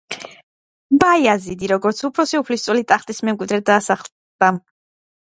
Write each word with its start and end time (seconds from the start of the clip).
ბაიაზიდი, 1.03 1.69
როგორც 1.73 2.03
უფროსი 2.11 2.41
უფლისწული 2.41 2.85
ტახტის 2.95 3.25
მემკვიდრედ 3.31 3.71
დასახელდა. 3.73 4.55